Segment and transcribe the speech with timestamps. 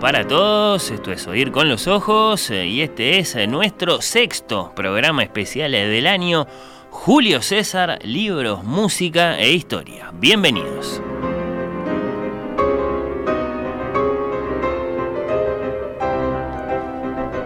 [0.00, 4.72] Para todos, esto es Oír con los Ojos eh, y este es eh, nuestro sexto
[4.74, 6.46] programa especial del año,
[6.88, 10.10] Julio César, libros, música e historia.
[10.14, 11.02] Bienvenidos.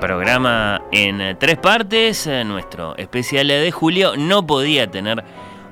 [0.01, 5.25] Programa en tres partes, eh, nuestro especial de julio no podía tener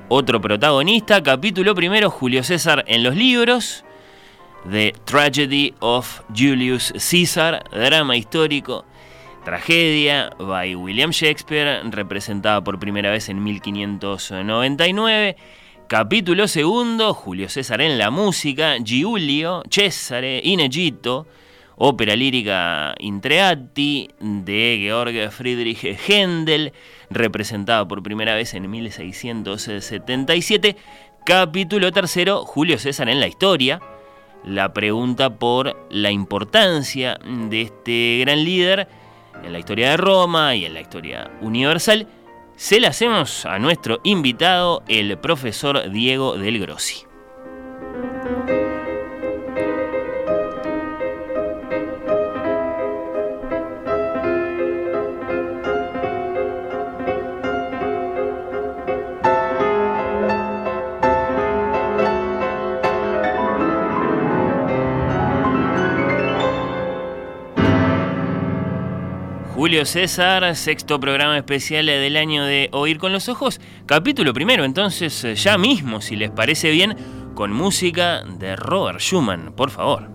[0.09, 1.23] otro protagonista.
[1.23, 3.85] Capítulo primero, Julio César en los libros.
[4.69, 8.85] The Tragedy of Julius Caesar, drama histórico,
[9.43, 15.35] tragedia by William Shakespeare, representada por primera vez en 1599.
[15.87, 21.27] Capítulo segundo, Julio César en la música, Giulio Cesare in Egitto,
[21.75, 26.71] ópera lírica Intreati de Georg Friedrich Händel,
[27.09, 30.77] representada por primera vez en 1677.
[31.25, 33.81] Capítulo tercero, Julio César en la historia,
[34.45, 38.87] la pregunta por la importancia de este gran líder
[39.43, 42.07] en la historia de Roma y en la historia universal,
[42.55, 47.12] se la hacemos a nuestro invitado, el profesor Diego del Grossi.
[69.63, 75.41] Julio César, sexto programa especial del año de Oír con los Ojos, capítulo primero, entonces
[75.41, 76.97] ya mismo, si les parece bien,
[77.33, 80.09] con música de Robert Schumann, por favor.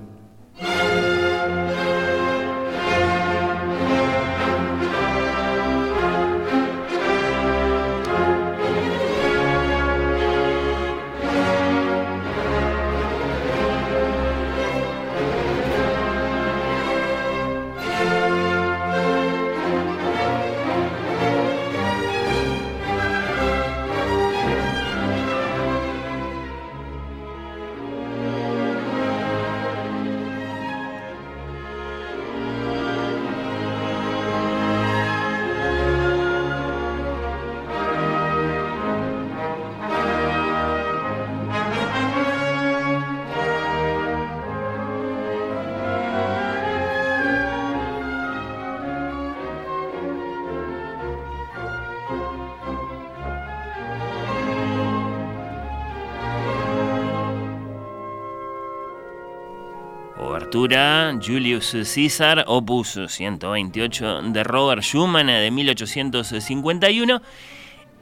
[61.24, 67.22] Julius Caesar, opus 128 de Robert Schumann de 1851,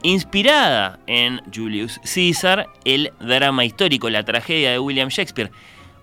[0.01, 5.51] inspirada en Julius Caesar, el drama histórico, la tragedia de William Shakespeare.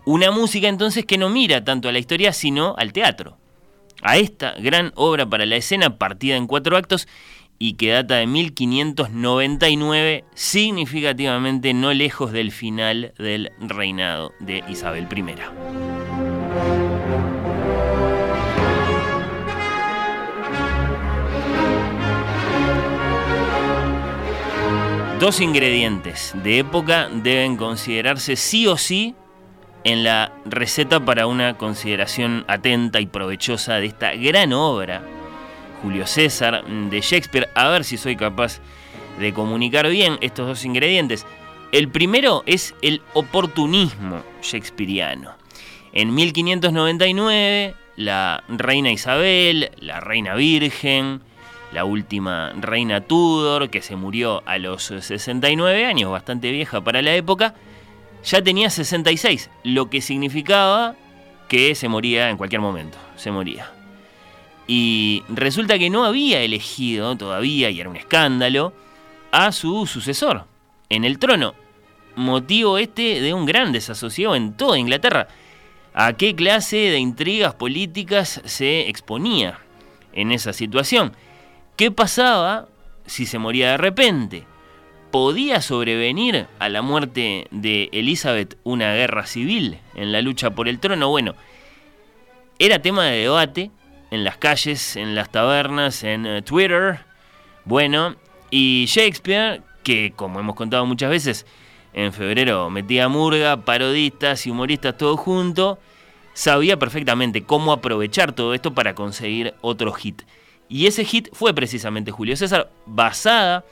[0.07, 3.37] Una música entonces que no mira tanto a la historia sino al teatro.
[4.03, 7.09] A esta gran obra para la escena partida en cuatro actos
[7.59, 15.94] y que data de 1599, significativamente no lejos del final del reinado de Isabel I.
[25.25, 29.15] Dos ingredientes de época deben considerarse sí o sí
[29.83, 35.01] en la receta para una consideración atenta y provechosa de esta gran obra,
[35.81, 37.49] Julio César, de Shakespeare.
[37.55, 38.61] A ver si soy capaz
[39.19, 41.25] de comunicar bien estos dos ingredientes.
[41.73, 45.31] El primero es el oportunismo shakespeariano.
[45.95, 51.23] En 1599, la reina Isabel, la reina virgen,
[51.75, 57.15] la última reina Tudor, que se murió a los 69 años, bastante vieja para la
[57.15, 57.55] época,
[58.23, 60.95] ya tenía 66, lo que significaba
[61.49, 63.71] que se moría en cualquier momento, se moría.
[64.69, 68.73] Y resulta que no había elegido todavía, y era un escándalo,
[69.33, 70.47] a su sucesor
[70.89, 71.55] en el trono.
[72.15, 75.27] Motivo este de un gran desasosiego en toda Inglaterra.
[75.93, 79.59] ¿A qué clase de intrigas políticas se exponía
[80.13, 81.13] en esa situación?
[81.77, 82.69] ¿Qué pasaba
[83.05, 84.45] si se moría de repente?
[85.11, 90.79] ¿Podía sobrevenir a la muerte de Elizabeth una guerra civil en la lucha por el
[90.79, 91.09] trono?
[91.09, 91.35] Bueno,
[92.61, 93.73] era tema de debate
[94.13, 97.01] en las calles, en las tabernas, en eh, Twitter.
[97.65, 98.15] Bueno,
[98.53, 101.45] y Shakespeare, que como hemos contado muchas veces,
[101.93, 105.81] en febrero metía murga, parodistas y humoristas todo junto,
[106.35, 110.23] sabía perfectamente cómo aprovechar todo esto para conseguir otro hit.
[110.69, 113.65] Y ese hit fue precisamente Julio César, basada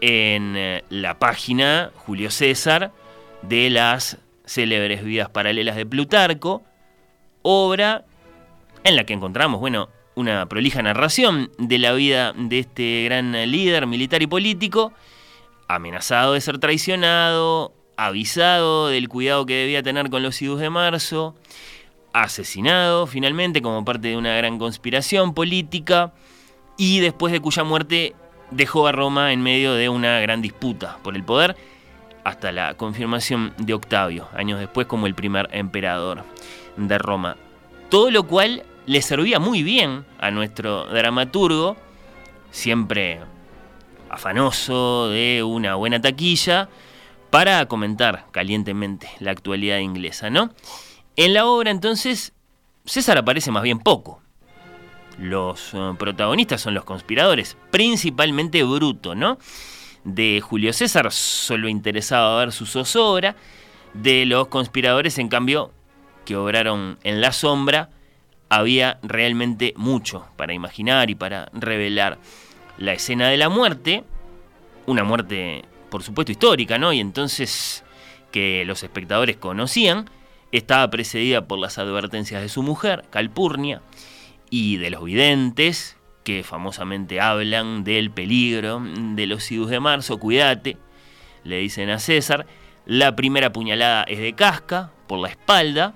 [0.00, 2.92] en eh, la página Julio César
[3.42, 6.62] de las célebres vidas paralelas de Plutarco,
[7.42, 8.04] obra
[8.84, 13.86] en la que encontramos, bueno, una prolija narración de la vida de este gran líder
[13.86, 14.92] militar y político,
[15.68, 21.34] amenazado de ser traicionado, avisado del cuidado que debía tener con los idus de marzo,
[22.22, 26.14] asesinado finalmente como parte de una gran conspiración política
[26.78, 28.14] y después de cuya muerte
[28.50, 31.56] dejó a Roma en medio de una gran disputa por el poder
[32.24, 36.24] hasta la confirmación de Octavio, años después como el primer emperador
[36.76, 37.36] de Roma.
[37.90, 41.76] Todo lo cual le servía muy bien a nuestro dramaturgo,
[42.50, 43.20] siempre
[44.08, 46.68] afanoso de una buena taquilla,
[47.30, 50.50] para comentar calientemente la actualidad inglesa, ¿no?
[51.16, 52.32] En la obra entonces
[52.84, 54.20] César aparece más bien poco.
[55.18, 59.38] Los eh, protagonistas son los conspiradores, principalmente Bruto, ¿no?
[60.04, 63.34] De Julio César solo interesaba ver su zozobra,
[63.94, 65.72] de los conspiradores en cambio
[66.26, 67.88] que obraron en la sombra,
[68.48, 72.18] había realmente mucho para imaginar y para revelar
[72.76, 74.04] la escena de la muerte,
[74.84, 76.92] una muerte por supuesto histórica, ¿no?
[76.92, 77.84] Y entonces
[78.30, 80.10] que los espectadores conocían,
[80.52, 83.82] estaba precedida por las advertencias de su mujer, Calpurnia,
[84.50, 90.76] y de los videntes, que famosamente hablan del peligro de los idus de marzo, cuídate,
[91.44, 92.46] le dicen a César.
[92.84, 95.94] La primera puñalada es de casca, por la espalda,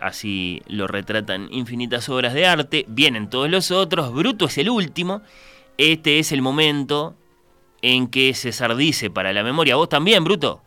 [0.00, 5.22] así lo retratan infinitas obras de arte, vienen todos los otros, Bruto es el último,
[5.78, 7.14] este es el momento
[7.82, 10.60] en que César dice para la memoria, vos también, Bruto,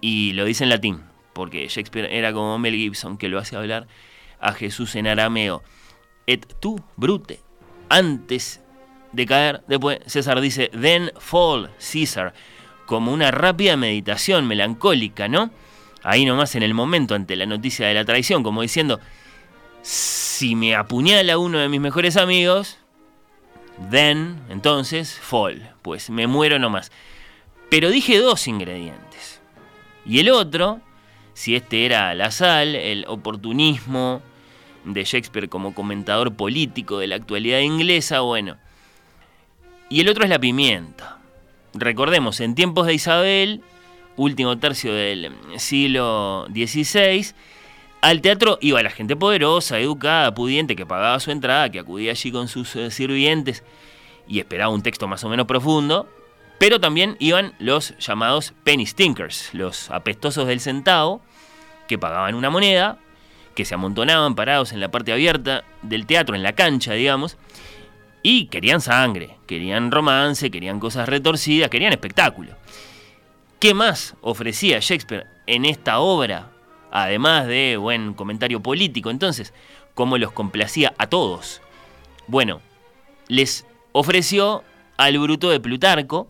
[0.00, 1.02] y lo dice en latín,
[1.40, 3.86] porque Shakespeare era como Mel Gibson, que lo hace hablar
[4.40, 5.62] a Jesús en arameo.
[6.26, 7.40] Et tu, brute,
[7.88, 8.60] antes
[9.12, 12.34] de caer, después César dice, then fall, César,
[12.84, 15.50] como una rápida meditación melancólica, ¿no?
[16.02, 19.00] Ahí nomás en el momento ante la noticia de la traición, como diciendo,
[19.80, 22.76] si me apuñala uno de mis mejores amigos,
[23.90, 26.92] then, entonces, fall, pues me muero nomás.
[27.70, 29.40] Pero dije dos ingredientes.
[30.04, 30.82] Y el otro,
[31.34, 34.22] si este era la sal, el oportunismo
[34.84, 38.56] de Shakespeare como comentador político de la actualidad inglesa, bueno.
[39.88, 41.18] Y el otro es la pimienta.
[41.74, 43.62] Recordemos, en tiempos de Isabel,
[44.16, 47.32] último tercio del siglo XVI,
[48.00, 52.32] al teatro iba la gente poderosa, educada, pudiente, que pagaba su entrada, que acudía allí
[52.32, 53.62] con sus eh, sirvientes
[54.26, 56.08] y esperaba un texto más o menos profundo,
[56.60, 61.22] pero también iban los llamados penny stinkers, los apestosos del centavo,
[61.88, 62.98] que pagaban una moneda,
[63.54, 67.38] que se amontonaban parados en la parte abierta del teatro, en la cancha, digamos,
[68.22, 72.54] y querían sangre, querían romance, querían cosas retorcidas, querían espectáculo.
[73.58, 76.50] ¿Qué más ofrecía Shakespeare en esta obra,
[76.90, 79.08] además de buen comentario político?
[79.08, 79.54] Entonces,
[79.94, 81.62] ¿cómo los complacía a todos?
[82.26, 82.60] Bueno,
[83.28, 84.62] les ofreció
[84.98, 86.28] al bruto de Plutarco,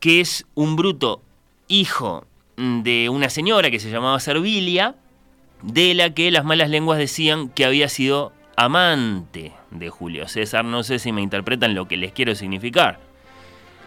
[0.00, 1.22] que es un bruto
[1.68, 2.26] hijo
[2.56, 4.94] de una señora que se llamaba Servilia,
[5.62, 10.64] de la que las malas lenguas decían que había sido amante de Julio César.
[10.64, 12.98] No sé si me interpretan lo que les quiero significar.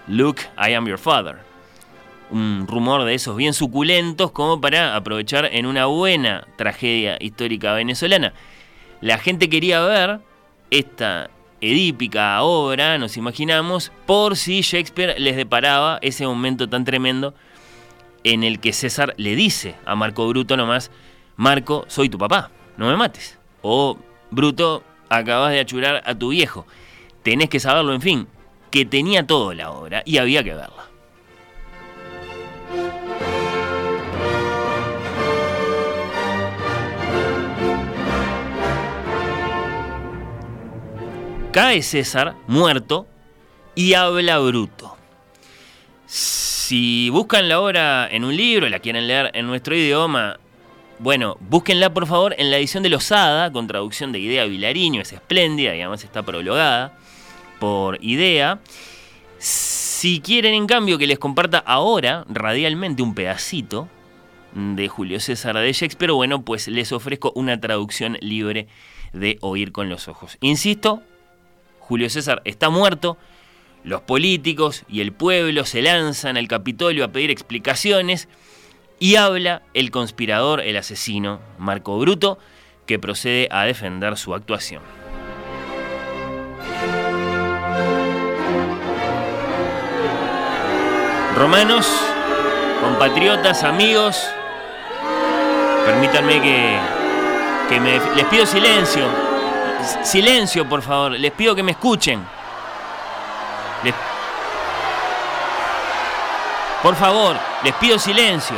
[0.08, 1.38] Look, I am your father.
[2.32, 8.34] Un rumor de esos bien suculentos como para aprovechar en una buena tragedia histórica venezolana.
[9.01, 10.20] La gente quería ver
[10.70, 11.30] esta
[11.62, 17.34] edípica obra, nos imaginamos, por si Shakespeare les deparaba ese momento tan tremendo
[18.24, 20.92] en el que César le dice a Marco Bruto nomás,
[21.36, 23.38] Marco, soy tu papá, no me mates.
[23.62, 23.98] O
[24.32, 26.66] Bruto, acabas de achurar a tu viejo.
[27.24, 28.28] Tenés que saberlo, en fin,
[28.72, 30.78] que tenía todo la obra y había que verla.
[41.51, 43.08] Cae César, muerto,
[43.74, 44.96] y habla bruto.
[46.06, 50.39] Si buscan la obra en un libro y la quieren leer en nuestro idioma,
[51.00, 55.12] bueno, búsquenla por favor en la edición de Losada, con traducción de Idea Vilariño, es
[55.12, 56.96] espléndida y además está prologada
[57.60, 58.60] por Idea.
[59.39, 63.88] Si quieren en cambio que les comparta ahora, radialmente, un pedacito
[64.53, 68.68] de Julio César de Shakespeare, bueno, pues les ofrezco una traducción libre
[69.13, 70.38] de Oír con los Ojos.
[70.41, 71.01] Insisto,
[71.89, 73.17] Julio César está muerto,
[73.84, 78.29] los políticos y el pueblo se lanzan al Capitolio a pedir explicaciones
[79.00, 82.38] y habla el conspirador, el asesino, Marco Bruto,
[82.86, 84.84] que procede a defender su actuación.
[91.36, 91.91] Romanos,
[92.84, 94.29] compatriotas, amigos,
[95.86, 97.00] permítanme que
[97.69, 99.28] que les pido silencio.
[100.03, 101.12] Silencio, por favor.
[101.12, 102.25] Les pido que me escuchen.
[106.81, 108.55] por favor, les pido silencio.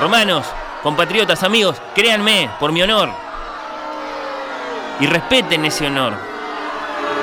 [0.00, 0.46] Romanos,
[0.82, 3.10] compatriotas, amigos, créanme, por mi honor.
[5.00, 6.14] Y respeten ese honor.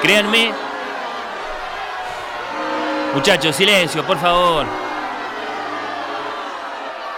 [0.02, 0.54] Créanme.
[3.14, 4.66] Muchachos, silencio, por favor.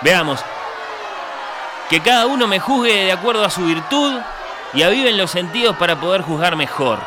[0.01, 0.43] Veamos.
[1.89, 4.19] Que cada uno me juzgue de acuerdo a su virtud
[4.73, 6.99] y aviven los sentidos para poder juzgar mejor.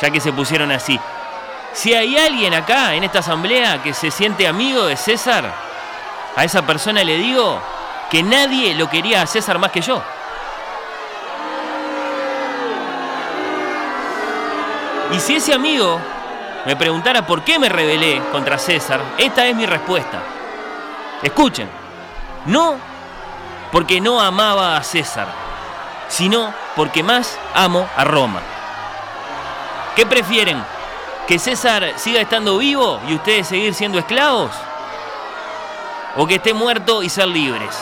[0.00, 0.98] Ya que se pusieron así.
[1.72, 5.52] Si hay alguien acá en esta asamblea que se siente amigo de César,
[6.36, 7.60] a esa persona le digo
[8.10, 10.00] que nadie lo quería a César más que yo.
[15.12, 16.00] Y si ese amigo
[16.66, 20.22] me preguntara por qué me rebelé contra César, esta es mi respuesta.
[21.22, 21.68] Escuchen,
[22.46, 22.93] no
[23.74, 25.26] porque no amaba a César,
[26.06, 28.40] sino porque más amo a Roma.
[29.96, 30.64] ¿Qué prefieren?
[31.26, 34.52] ¿Que César siga estando vivo y ustedes seguir siendo esclavos?
[36.16, 37.76] ¿O que esté muerto y ser libres?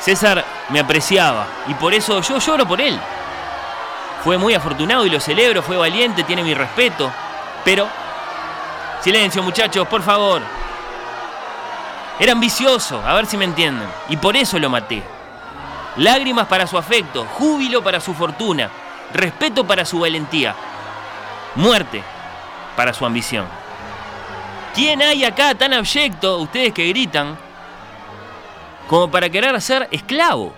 [0.00, 2.98] César me apreciaba y por eso yo lloro por él.
[4.24, 7.12] Fue muy afortunado y lo celebro, fue valiente, tiene mi respeto.
[7.66, 7.86] Pero,
[9.02, 10.40] silencio muchachos, por favor.
[12.20, 13.88] Era ambicioso, a ver si me entienden.
[14.10, 15.02] Y por eso lo maté.
[15.96, 18.70] Lágrimas para su afecto, júbilo para su fortuna,
[19.14, 20.54] respeto para su valentía,
[21.54, 22.02] muerte
[22.76, 23.46] para su ambición.
[24.74, 27.38] ¿Quién hay acá tan abyecto, ustedes que gritan,
[28.86, 30.52] como para querer ser esclavo?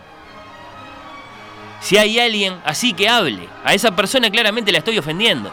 [1.81, 5.51] Si hay alguien así que hable, a esa persona claramente la estoy ofendiendo.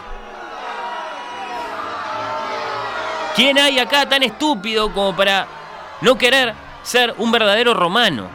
[3.36, 5.59] ¿Quién hay acá tan estúpido como para
[6.00, 8.28] no querer ser un verdadero romano.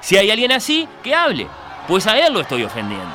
[0.00, 1.46] Si hay alguien así, que hable,
[1.88, 3.14] pues a él lo estoy ofendiendo.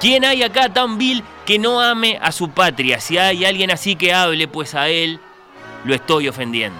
[0.00, 3.00] ¿Quién hay acá tan vil que no ame a su patria?
[3.00, 5.20] Si hay alguien así que hable, pues a él
[5.84, 6.78] lo estoy ofendiendo.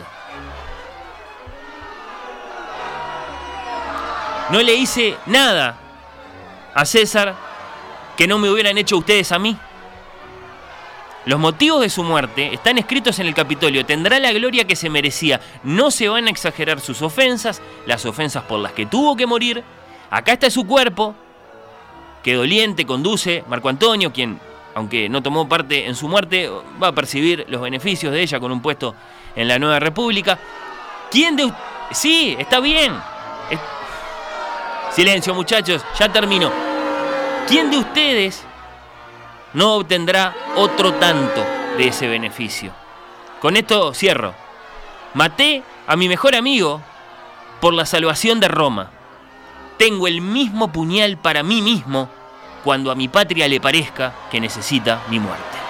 [4.51, 5.79] No le hice nada
[6.75, 7.35] a César
[8.17, 9.57] que no me hubieran hecho ustedes a mí.
[11.27, 13.87] Los motivos de su muerte están escritos en el Capitolio.
[13.87, 15.41] Tendrá la gloria que se merecía.
[15.63, 19.65] No se van a exagerar sus ofensas, las ofensas por las que tuvo que morir.
[20.11, 21.15] Acá está su cuerpo,
[22.23, 24.39] que doliente conduce Marco Antonio, quien,
[24.75, 26.51] aunque no tomó parte en su muerte,
[26.83, 28.95] va a percibir los beneficios de ella con un puesto
[29.35, 30.39] en la Nueva República.
[31.11, 31.51] ¿Quién de
[31.91, 32.93] Sí, está bien.
[34.91, 36.53] Silencio, muchachos, ya termino.
[37.49, 38.44] ¿Quién de ustedes
[39.55, 41.45] no obtendrá otro tanto
[41.79, 42.73] de ese beneficio.
[43.41, 44.35] Con esto cierro.
[45.15, 46.83] Maté a mi mejor amigo
[47.61, 48.91] por la salvación de Roma.
[49.79, 52.09] Tengo el mismo puñal para mí mismo
[52.63, 55.64] cuando a mi patria le parezca que necesita mi muerte.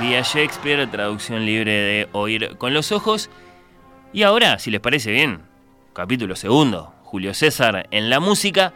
[0.00, 3.30] Vía Shakespeare, traducción libre de Oír con los ojos.
[4.12, 5.42] Y ahora, si les parece bien,
[5.92, 8.72] capítulo segundo, Julio César en la música,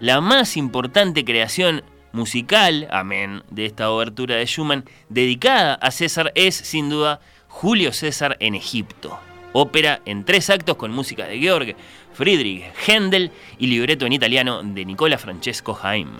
[0.00, 6.54] la más importante creación musical, amén, de esta obertura de Schumann, dedicada a César, es
[6.54, 9.18] sin duda Julio César en Egipto.
[9.52, 11.76] Ópera en tres actos con música de Georg
[12.12, 16.10] Friedrich Händel y libreto en italiano de Nicola Francesco Haim.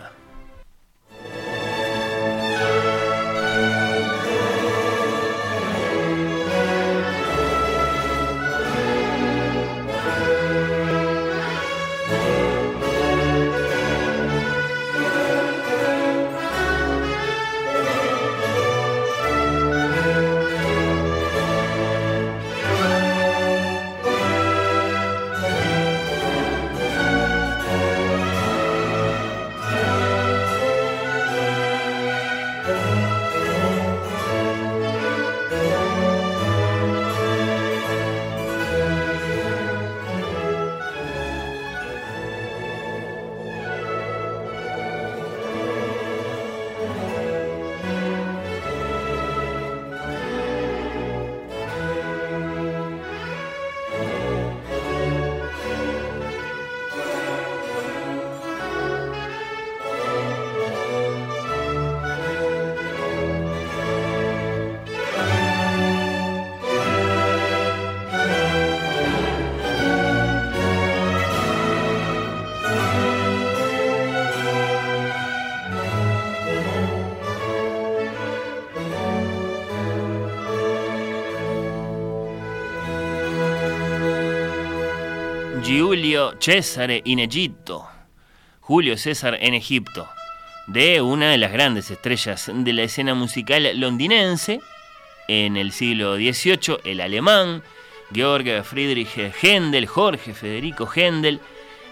[86.42, 87.86] Cesare in Egitto.
[88.58, 90.08] Julio César en Egipto,
[90.66, 94.60] de una de las grandes estrellas de la escena musical londinense
[95.28, 97.62] en el siglo XVIII, el alemán
[98.12, 101.38] Georg Friedrich Händel, Jorge Federico Händel,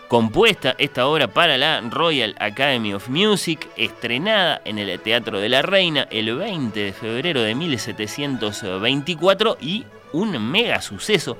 [0.09, 5.62] compuesta esta obra para la Royal Academy of Music, estrenada en el Teatro de la
[5.62, 11.38] Reina el 20 de febrero de 1724 y un mega suceso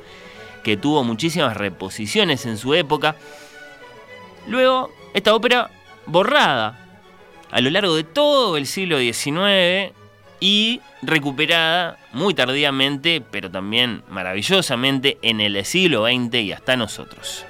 [0.63, 3.17] que tuvo muchísimas reposiciones en su época.
[4.47, 5.71] Luego, esta ópera
[6.07, 6.79] borrada
[7.51, 9.93] a lo largo de todo el siglo XIX
[10.41, 17.45] y recuperada muy tardíamente, pero también maravillosamente en el siglo XX y hasta nosotros.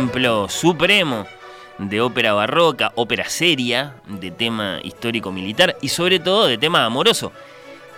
[0.00, 1.26] Ejemplo supremo
[1.76, 7.32] de ópera barroca, ópera seria, de tema histórico militar y sobre todo de tema amoroso.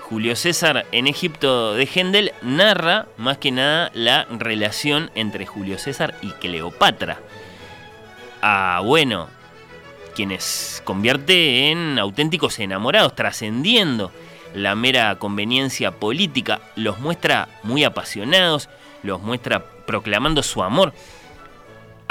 [0.01, 6.17] Julio César en Egipto de Händel narra más que nada la relación entre Julio César
[6.23, 7.21] y Cleopatra.
[8.43, 9.29] Ah, bueno,
[10.17, 14.11] quienes convierte en auténticos enamorados, trascendiendo
[14.57, 18.69] la mera conveniencia política, los muestra muy apasionados,
[19.05, 20.93] los muestra proclamando su amor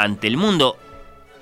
[0.01, 0.77] ante el mundo,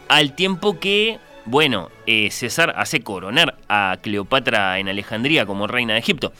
[0.08, 6.00] al tiempo que, bueno, eh, César hace coronar a Cleopatra en Alejandría como reina de
[6.00, 6.34] Egipto.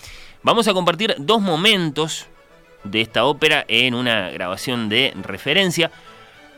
[0.44, 2.28] Vamos a compartir dos momentos
[2.84, 5.92] de esta ópera en una grabación de referencia.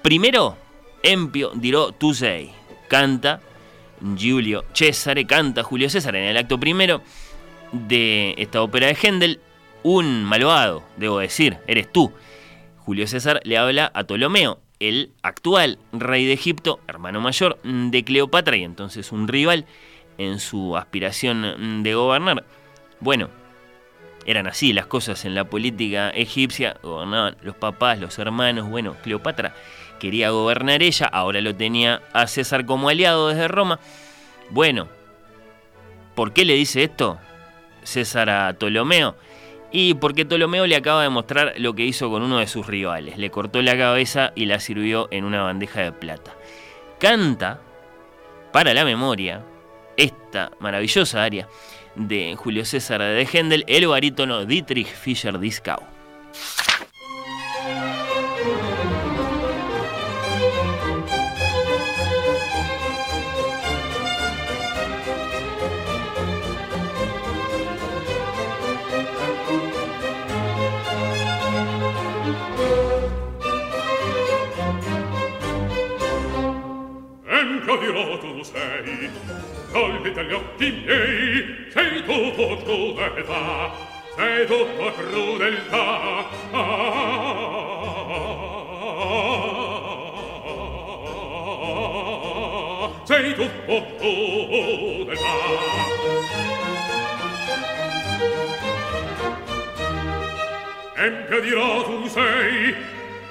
[0.02, 0.58] Primero,
[1.04, 2.52] Empio dirò tu sei.
[2.88, 3.42] Canta
[4.16, 7.02] Giulio Cesare, canta Julio César en el acto primero
[7.72, 9.40] de esta ópera de Händel.
[9.84, 12.12] Un malvado, debo decir, eres tú.
[12.78, 18.58] Julio César le habla a Ptolomeo, el actual rey de Egipto, hermano mayor de Cleopatra
[18.58, 19.66] y entonces un rival
[20.18, 22.44] en su aspiración de gobernar.
[23.00, 23.30] Bueno,
[24.26, 29.56] eran así las cosas en la política egipcia, gobernaban los papás, los hermanos, bueno, Cleopatra
[30.00, 33.80] quería gobernar ella, ahora lo tenía a César como aliado desde Roma.
[34.50, 34.88] Bueno,
[36.16, 37.20] ¿por qué le dice esto
[37.84, 39.16] César a Ptolomeo?
[39.72, 43.18] Y porque Ptolomeo le acaba de mostrar lo que hizo con uno de sus rivales.
[43.18, 46.36] Le cortó la cabeza y la sirvió en una bandeja de plata.
[47.00, 47.62] Canta,
[48.52, 49.46] para la memoria,
[49.96, 51.48] esta maravillosa área
[51.96, 55.82] de Julio César de Händel, el barítono Dietrich Fischer-Dieskau.
[79.72, 85.78] colpi dagli occhi miei sei tutto crudeltà sei tutto crudeltà.
[85.78, 86.60] Ah, ah,
[92.84, 95.36] ah, sei tutto crudeltà.
[100.96, 102.76] Empia di rotum sei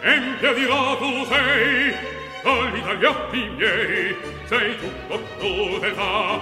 [0.02, 1.94] empia di rotum sei
[2.42, 6.40] togli dagli occhi miei sei tutto dove va?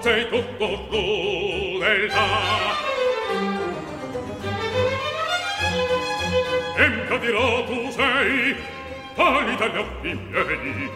[0.00, 2.26] Sei tutto crudeltà
[6.76, 8.56] empia dirò tu sei
[9.14, 10.90] pallida gli occhi miei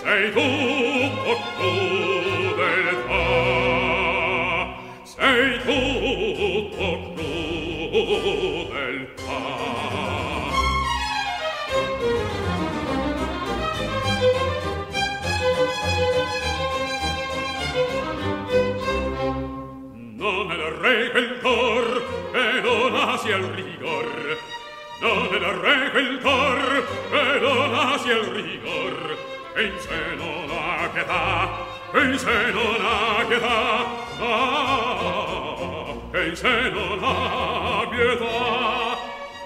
[0.07, 0.47] sei tu
[1.31, 3.25] o crudeltà
[5.03, 5.79] sei tu
[6.79, 8.15] o crudeltà
[20.19, 21.87] Non è il re quel cor
[22.31, 24.39] che non asi al rigor.
[25.01, 30.87] Non è il re quel cor che non asi al rigor e in seno la
[30.93, 31.49] pietà,
[31.95, 33.87] e in seno la pietà,
[34.19, 35.07] ah,
[37.89, 38.35] pietà.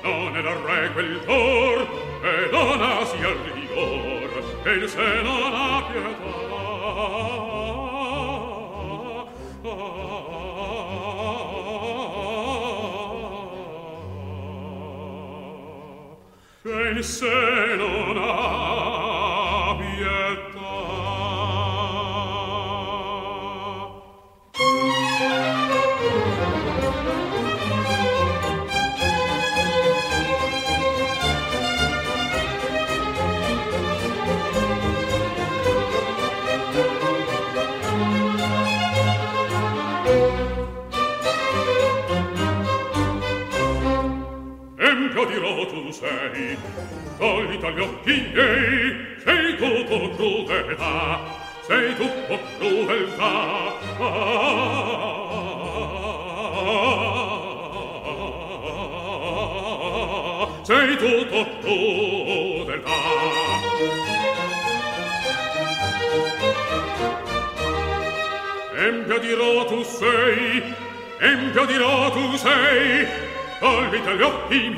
[0.03, 1.87] Non è del re quel tor,
[2.23, 4.31] e non ha sia il rigor,
[4.65, 6.49] e in seno la pietà.
[9.63, 9.91] Ah,
[16.91, 18.40] in se non ha
[45.31, 46.57] dirò tu sei
[47.17, 51.21] Togli dagli occhi miei Sei tutto crudeltà
[51.63, 54.07] Sei tutto crudeltà ah, ah,
[60.43, 62.91] ah, Sei tutto crudeltà
[68.77, 69.37] Empio di
[69.69, 70.75] tu sei,
[71.19, 73.07] empio di tu sei,
[73.61, 74.11] pietà.
[74.51, 74.75] E in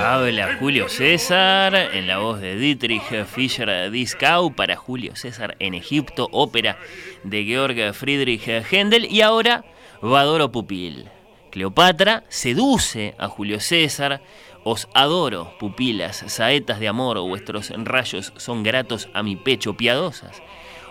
[0.00, 6.76] Habla Julio César en la voz de Dietrich Fischer-Dieskau para Julio César en Egipto, ópera
[7.22, 9.64] de Georg Friedrich Händel y ahora
[10.02, 11.13] Vadoro Pupil.
[11.54, 14.20] Cleopatra seduce a Julio César,
[14.64, 20.42] os adoro, pupilas, saetas de amor, vuestros rayos son gratos a mi pecho piadosas.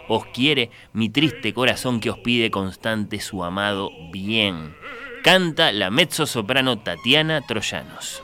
[0.08, 4.74] Os quiere mi triste corazón que os pide constante su amado bien.
[5.22, 8.24] Canta la mezzo soprano Tatiana Troyanos.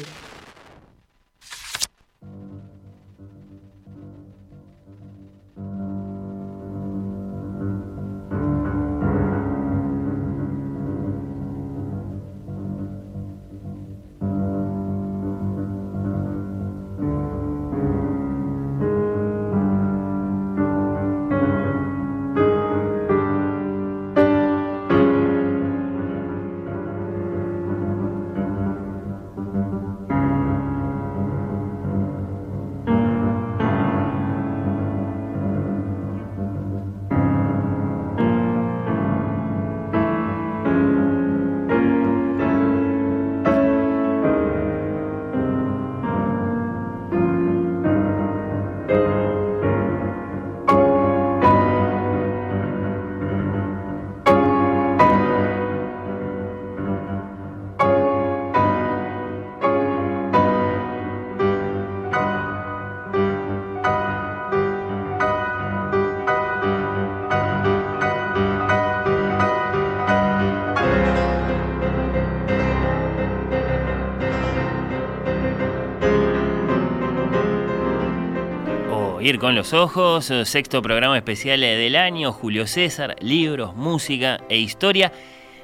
[79.39, 85.13] Con los ojos, eh, sexto programa especial del año, Julio César, libros, música e historia.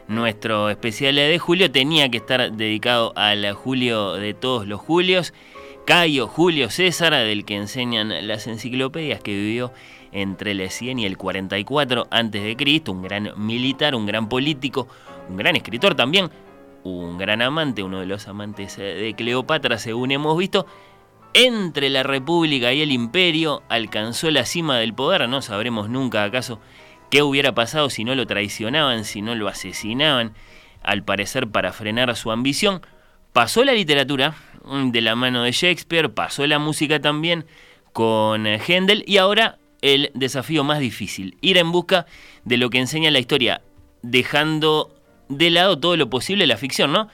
[0.08, 5.34] Nuestro especial de julio tenía que estar dedicado al Julio de todos los Julios,
[5.86, 9.74] Cayo Julio César, del que enseñan las enciclopedias que vivió
[10.14, 14.88] entre el 100 y el 44 a.C., un gran militar, un gran político,
[15.30, 16.30] un gran escritor también,
[16.84, 20.66] un gran amante, uno de los amantes de Cleopatra, según hemos visto,
[21.34, 26.60] entre la República y el Imperio, alcanzó la cima del poder, no sabremos nunca acaso
[27.10, 30.34] qué hubiera pasado si no lo traicionaban, si no lo asesinaban,
[30.84, 32.82] al parecer para frenar su ambición.
[33.34, 34.36] Pasó la literatura
[34.66, 37.46] mm, de la mano de Shakespeare, pasó la música también
[37.94, 42.06] con Händel y ahora el desafío más difícil, ir en busca
[42.46, 43.62] de lo que enseña la historia,
[44.02, 44.96] dejando
[45.30, 47.10] de lado todo lo posible la ficción, ¿no?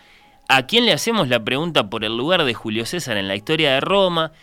[0.49, 3.73] ¿A quién le hacemos la pregunta por el lugar de Julio César en la historia
[3.73, 4.33] de Roma,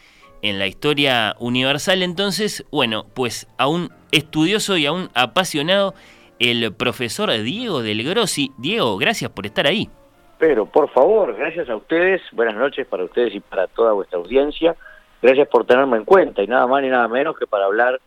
[0.42, 2.02] en la historia universal?
[2.02, 5.94] Entonces, bueno, pues a un estudioso y a un apasionado,
[6.38, 8.50] el profesor Diego del Grossi.
[8.56, 9.90] Diego, gracias por estar ahí.
[10.38, 14.74] Pero, por favor, gracias a ustedes, buenas noches para ustedes y para toda vuestra audiencia.
[15.20, 18.00] Gracias por tenerme en cuenta y nada más ni nada menos que para hablar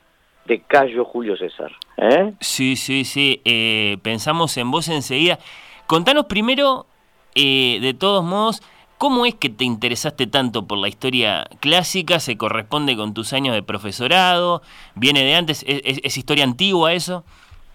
[0.45, 1.71] de Cayo Julio César.
[1.97, 2.33] ¿eh?
[2.39, 3.39] Sí, sí, sí.
[3.45, 5.37] Eh, pensamos en vos enseguida.
[5.85, 6.87] Contanos primero
[7.35, 8.61] eh, de todos modos,
[8.97, 12.19] ¿cómo es que te interesaste tanto por la historia clásica?
[12.19, 14.61] ¿Se corresponde con tus años de profesorado?
[14.95, 15.65] ¿Viene de antes?
[15.67, 17.23] ¿Es, historia antigua eso?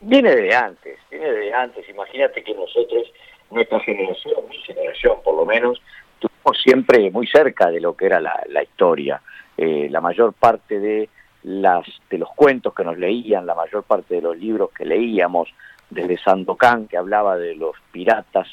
[0.01, 1.88] Viene de antes, viene de antes.
[1.88, 3.12] Imagínate que nosotros,
[3.51, 5.81] nuestra generación, mi generación por lo menos,
[6.14, 9.21] estuvimos siempre muy cerca de lo que era la, historia.
[9.57, 11.09] Eh, la mayor parte de,
[11.42, 15.49] las, de los cuentos que nos leían, la mayor parte de los libros que leíamos,
[15.90, 18.47] desde Sandokan, que hablaba de los piratas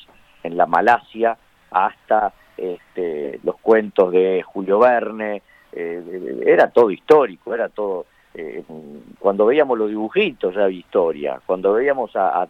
[0.46, 1.38] en la Malasia
[1.72, 8.06] hasta este, los cuentos de Julio Verne, eh, era todo histórico, era todo...
[8.34, 8.64] Eh,
[9.18, 12.48] cuando veíamos los dibujitos ya había historia, cuando veíamos a,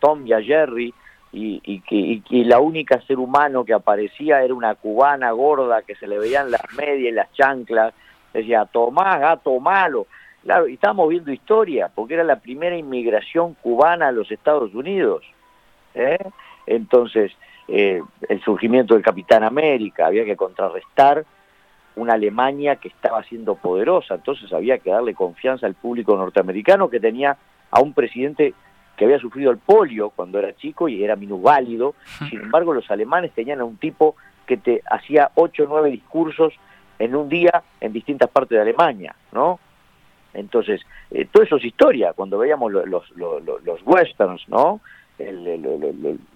[0.00, 0.94] Tom y a Jerry
[1.32, 6.18] y, que, la única ser humano que aparecía era una cubana gorda que se le
[6.18, 7.92] veían las medias y las chanclas,
[8.32, 10.06] decía, Tomás, gato malo.
[10.42, 15.22] Claro, y estábamos viendo historia, porque era la primera inmigración cubana a los Estados Unidos.
[15.94, 16.18] ¿eh?
[16.66, 17.32] Entonces,
[17.68, 21.24] eh, el surgimiento del Capitán América, había que contrarrestar
[21.96, 27.00] una Alemania que estaba siendo poderosa, entonces había que darle confianza al público norteamericano que
[27.00, 27.36] tenía
[27.70, 28.54] a un presidente
[28.96, 31.94] que había sufrido el polio cuando era chico y era minusválido,
[32.30, 36.54] sin embargo los alemanes tenían a un tipo que te hacía ocho o nueve discursos
[36.98, 39.58] en un día en distintas partes de Alemania, ¿no?
[40.34, 44.80] Entonces, eh, todo eso es historia, cuando veíamos los, los, los westerns, ¿no?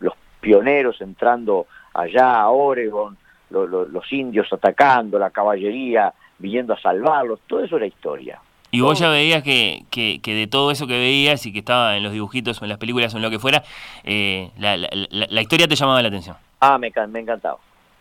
[0.00, 3.16] Los pioneros entrando allá a Oregon,
[3.50, 8.40] los indios atacando, la caballería viniendo a salvarlos, todo eso era historia.
[8.70, 12.02] Y vos ya veías que, que, de todo eso que veías y que estaba en
[12.02, 13.62] los dibujitos o en las películas o en lo que fuera,
[14.04, 16.36] eh, la, la, historia te llamaba la atención.
[16.60, 17.58] Ah, me, me encantó,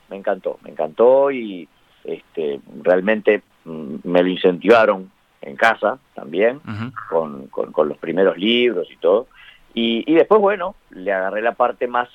[0.10, 1.69] me encantó, me encantó y
[2.04, 6.60] este, realmente mm, me lo incentivaron en casa también,
[7.10, 9.28] con, con, los primeros libros y todo.
[9.78, 12.08] Y, después, bueno, le agarré la parte más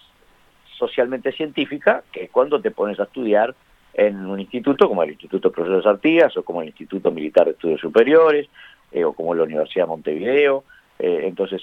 [0.78, 3.54] socialmente científica, que es cuando te pones a estudiar
[3.92, 7.80] en un instituto como el Instituto Profesores Artigas o como el Instituto Militar de Estudios
[7.80, 8.48] Superiores
[8.92, 10.64] eh, o como la Universidad de Montevideo.
[10.98, 11.60] Eh, entonces,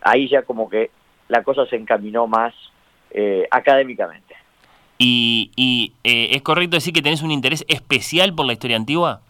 [0.00, 0.90] ahí ya como que
[1.26, 2.54] la cosa se encaminó más
[3.10, 4.34] eh, académicamente.
[4.98, 9.20] ¿Y, eh, es correcto decir que tenés un interés especial por la historia antigua?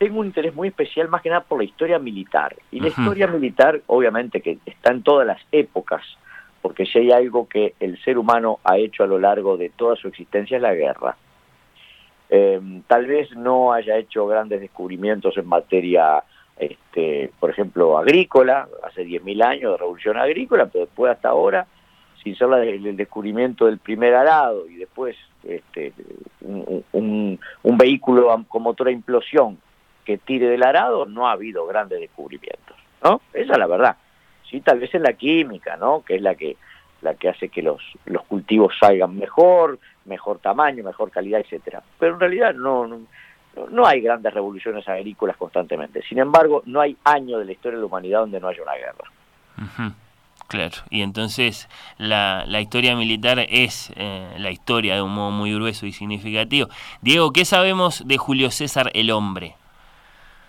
[0.00, 2.56] Tengo un interés muy especial más que nada por la historia militar.
[2.70, 6.00] Y la historia militar, obviamente, que está en todas las épocas,
[6.62, 9.96] porque si hay algo que el ser humano ha hecho a lo largo de toda
[9.96, 11.18] su existencia es la guerra.
[12.30, 16.24] Em, tal vez no haya hecho grandes descubrimientos en materia,
[16.56, 21.66] este, por ejemplo, agrícola, hace 10.000 años de revolución agrícola, pero después hasta ahora
[22.24, 25.92] sin ser el descubrimiento del primer arado y después este,
[26.40, 27.38] un,
[27.76, 29.58] vehículo con motor a implosión
[30.10, 33.20] que tire del arado, no ha habido grandes descubrimientos, ¿no?
[33.32, 33.96] Esa es la verdad.
[34.48, 36.02] Sí, tal vez en la química, ¿no?
[36.02, 36.56] Que es la que
[37.02, 41.82] la que hace que los, los cultivos salgan mejor, mejor tamaño, mejor calidad, etcétera.
[41.98, 43.00] Pero en realidad no, no,
[43.70, 46.02] no hay grandes revoluciones agrícolas constantemente.
[46.02, 48.74] Sin embargo, no hay año de la historia de la humanidad donde no haya una
[48.74, 49.94] guerra.
[50.48, 55.54] Claro, y entonces la, la historia militar es eh, la historia de un modo muy
[55.54, 56.68] grueso y significativo.
[57.02, 59.54] Diego, ¿qué sabemos de Julio César el hombre?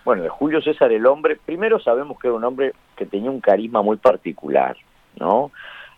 [0.04, 3.42] Bueno, de Julio César el hombre, primero sabemos que era un hombre que tenía un
[3.42, 4.76] carisma muy particular,
[5.18, 5.52] ¿no?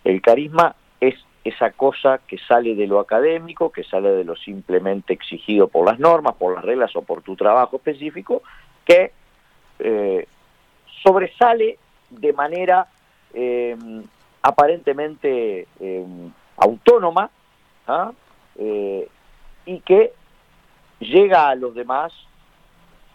[0.03, 5.13] El carisma es esa cosa que sale de lo académico, que sale de lo simplemente
[5.13, 8.43] exigido por las normas, por las reglas o por tu trabajo específico,
[8.85, 9.11] que
[9.79, 10.27] eh,
[11.03, 11.77] sobresale
[12.09, 12.87] de manera
[13.33, 13.75] eh,
[14.41, 16.05] aparentemente eh,
[16.57, 17.29] autónoma
[17.87, 18.11] ¿ah?
[18.57, 19.07] eh,
[19.65, 20.13] y que
[20.99, 22.13] llega a los demás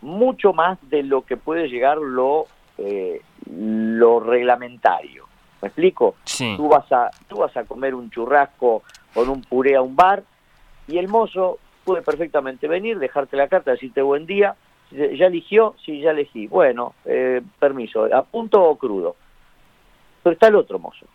[0.01, 2.47] mucho más de lo que puede llegar lo,
[3.47, 5.27] lo reglamentario.
[5.61, 6.15] ¿Me explico?
[6.57, 8.83] Tú, vas a, tú vas a comer un churrasco
[9.13, 10.23] con un puré a un bar
[10.87, 14.55] y el mozo puede perfectamente venir, dejarte la carta, decirte buen día.
[14.91, 15.75] ¿Ya eligió?
[15.85, 16.47] Sí, ya elegí.
[16.47, 16.95] Bueno,
[17.59, 19.17] permiso, ¿a punto o crudo?
[20.23, 21.07] Pero está el otro mozo.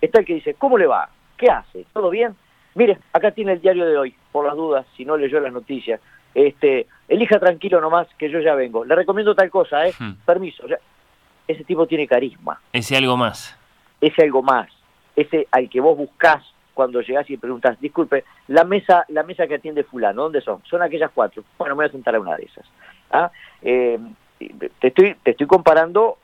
[0.00, 1.08] Está el que dice, ¿cómo le va?
[1.36, 1.86] ¿Qué hace?
[1.92, 2.36] ¿Todo bien?
[2.74, 6.00] Mire, acá tiene el diario de hoy, por las dudas, si no leyó las noticias.
[6.34, 8.84] Este, elija tranquilo nomás, que yo ya vengo.
[8.84, 9.94] Le recomiendo tal cosa, ¿eh?
[9.98, 10.12] Hmm.
[10.24, 10.64] Permiso.
[11.46, 12.60] ese tipo tiene carisma.
[12.72, 13.56] Ese algo más.
[14.00, 14.68] Ese algo más.
[15.16, 19.56] Ese al que vos buscás cuando llegás y preguntas, disculpe, la mesa, la mesa que
[19.56, 20.62] atiende fulano, ¿dónde son?
[20.70, 21.42] Son aquellas cuatro.
[21.58, 22.64] Bueno, me voy a sentar a una de esas.
[23.10, 23.32] ¿Ah?
[23.62, 23.98] Eh,
[24.38, 26.18] te, estoy, te estoy comparando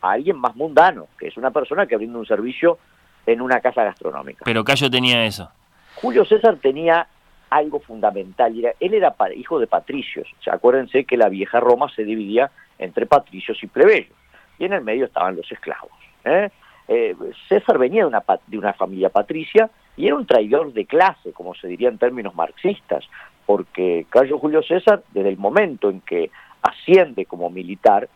[0.00, 2.78] a alguien más mundano, que es una persona que brinda un servicio
[3.26, 4.42] en una casa gastronómica.
[4.44, 5.48] Pero Cayo tenía eso.
[5.94, 7.06] Julio César tenía
[7.52, 10.26] algo fundamental, él era hijo de patricios.
[10.50, 14.16] acuérdense que la vieja Roma se dividía entre patricios y plebeyos,
[14.58, 15.92] y en el medio estaban los esclavos.
[16.24, 16.48] ¿eh?
[16.88, 17.14] Eh,
[17.48, 21.54] César venía de una, de una familia patricia y era un traidor de clase, como
[21.54, 23.04] se diría en términos marxistas,
[23.44, 26.30] porque Cayo Julio César, desde el momento en que
[26.62, 28.08] asciende como militar,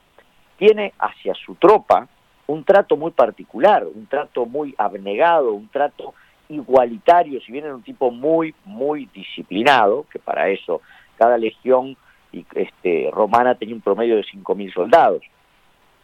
[0.56, 2.08] tiene hacia su tropa
[2.46, 6.14] un trato muy particular, un trato muy abnegado, un trato
[6.48, 10.80] igualitario, si bien era un tipo muy, muy disciplinado, que para eso
[11.16, 11.96] cada legión
[12.32, 15.22] este, romana tenía un promedio de 5.000 soldados.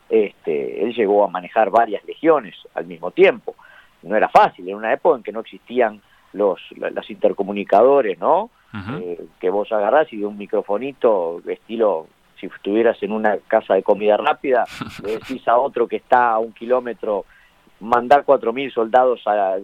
[0.08, 3.54] Este, él llegó a manejar varias legiones al mismo tiempo.
[4.02, 6.00] No era fácil, en una época en que no existían
[6.32, 8.50] los, los intercomunicadores, ¿no?
[8.74, 12.06] Eh, que vos agarrás y de un microfonito estilo
[12.40, 14.64] si estuvieras en una casa de comida rápida,
[15.04, 17.24] le decís a otro que está a un kilómetro,
[17.80, 19.58] mandar 4.000 soldados a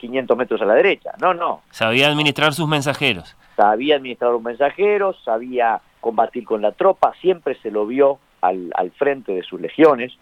[0.00, 1.12] 500 metros a la derecha.
[1.20, 1.62] No, no.
[1.70, 3.36] Sabía administrar sus mensajeros.
[3.56, 8.90] Sabía administrar los mensajeros, sabía combatir con la tropa, siempre se lo vio al, al
[8.92, 10.12] frente de sus legiones,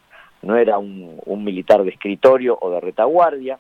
[0.42, 3.58] no era un, un militar de escritorio o de retaguardia,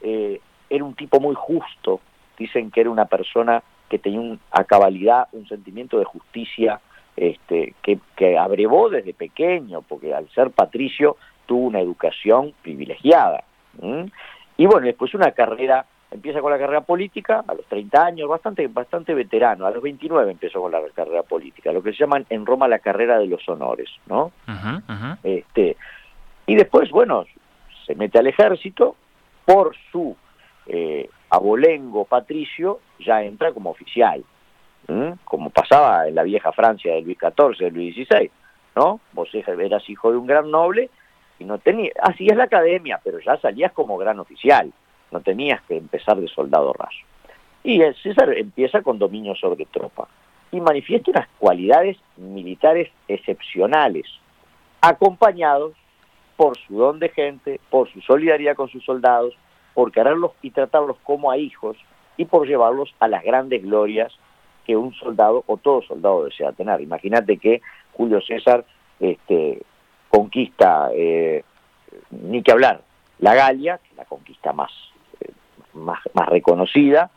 [0.00, 0.40] eh,
[0.70, 2.00] era un tipo muy justo,
[2.38, 6.80] dicen que era una persona que tenía una cabalidad, un sentimiento de justicia
[7.16, 11.16] este, que, que abrevó desde pequeño, porque al ser patricio
[11.46, 13.44] tuvo una educación privilegiada.
[14.58, 18.66] Y bueno, después una carrera, empieza con la carrera política a los 30 años, bastante,
[18.66, 22.44] bastante veterano, a los 29 empezó con la carrera política, lo que se llaman en
[22.44, 24.32] Roma la carrera de los honores, ¿no?
[25.22, 25.76] Este,
[26.46, 27.24] y después, bueno,
[27.86, 28.96] se mete al ejército,
[29.46, 30.14] por su
[30.66, 34.22] eh, abolengo patricio, ya entra como oficial
[35.24, 38.30] como pasaba en la vieja Francia de Luis XIV, de Luis XVI,
[38.74, 39.00] ¿no?
[39.12, 40.88] Vos eras hijo de un gran noble
[41.38, 44.72] y no tenías, así es la academia, pero ya salías como gran oficial,
[45.10, 46.98] no tenías que empezar de soldado raso.
[47.62, 50.08] Y el César empieza con dominio sobre tropa
[50.50, 54.06] y manifiesta unas cualidades militares excepcionales,
[54.80, 55.74] acompañados
[56.36, 59.34] por su don de gente, por su solidaridad con sus soldados,
[59.74, 61.76] por quererlos y tratarlos como a hijos
[62.16, 64.12] y por llevarlos a las grandes glorias
[64.66, 66.80] que un soldado o todo soldado desea tener.
[66.80, 67.60] Imagínate que
[67.92, 68.64] Julio César
[69.00, 69.62] este,
[70.08, 71.44] conquista, eh,
[72.10, 72.82] ni que hablar,
[73.18, 74.70] la Galia, que la conquista más,
[75.20, 75.32] eh,
[75.74, 77.10] más, reconocida,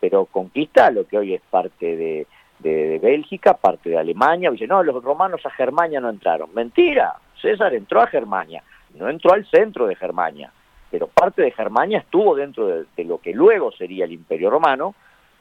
[0.00, 2.26] pero conquista lo que hoy es parte de,
[2.58, 4.50] de, Bélgica, parte de Alemania.
[4.50, 6.50] Dice, no, los romanos a Germania no entraron.
[6.54, 8.62] Mentira, César entró a Germania,
[8.94, 10.52] no entró al centro de Germania,
[10.90, 14.94] pero parte de Germania estuvo dentro de, lo que luego sería el Imperio Romano.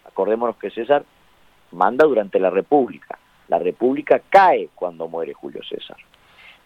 [0.05, 1.03] Acordémonos que César
[1.71, 3.17] manda durante la República.
[3.47, 5.97] La República cae cuando muere Julio César.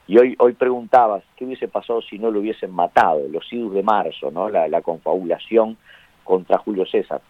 [0.09, 3.27] Y hoy, hoy preguntabas, ¿qué hubiese pasado si no lo hubiesen matado?
[3.31, 4.49] Los idus de marzo, ¿no?
[4.49, 5.77] la, la confabulación
[6.23, 7.21] contra Julio César.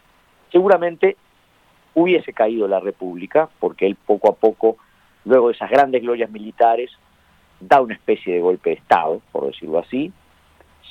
[0.50, 1.18] Seguramente
[1.94, 4.78] hubiese caído la República, porque él poco a poco,
[5.26, 6.90] luego de esas grandes glorias militares,
[7.60, 10.14] da una especie de golpe de Estado, por decirlo así,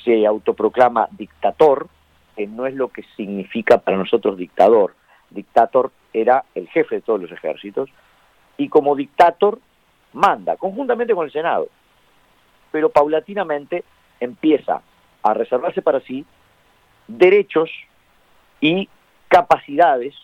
[0.04, 1.88] se autoproclama dictador,
[2.36, 4.94] que no es lo que significa para nosotros dictador.
[5.30, 7.88] Dictador era el jefe de todos los ejércitos,
[8.58, 9.58] y como dictador
[10.12, 11.68] manda, conjuntamente con el Senado,
[12.70, 13.84] pero paulatinamente
[14.20, 14.82] empieza
[15.22, 16.24] a reservarse para sí
[17.06, 17.70] derechos
[18.60, 18.88] y
[19.28, 20.14] capacidades